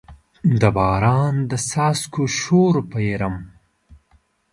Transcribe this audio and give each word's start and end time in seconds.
د 0.61 0.63
باران 0.77 1.35
د 1.49 1.51
څاڅکو 1.69 2.23
شور 2.39 2.75
پیرم 2.91 3.35